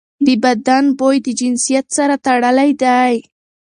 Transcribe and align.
د 0.25 0.27
بدن 0.43 0.85
بوی 0.99 1.17
د 1.25 1.27
جنسیت 1.39 1.85
سره 1.97 2.15
تړلی 2.25 2.69
دی. 2.81 3.13